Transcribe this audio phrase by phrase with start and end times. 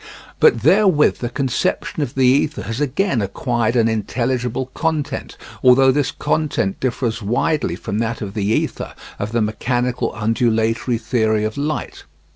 [0.39, 6.09] But therewith the conception of the ether has again acquired an intelligible content, although this
[6.11, 12.05] content differs widely from that of the ether of the mechanical undulatory theory of light.